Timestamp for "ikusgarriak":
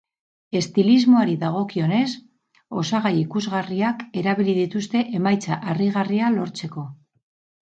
3.19-4.01